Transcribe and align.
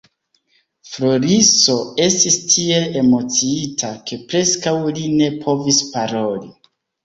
Floriso 0.91 1.75
estis 2.07 2.39
tiel 2.55 2.99
emociita, 3.03 3.93
ke 4.09 4.21
preskaŭ 4.33 4.77
li 4.99 5.07
ne 5.23 5.33
povis 5.49 5.87
paroli. 5.95 6.55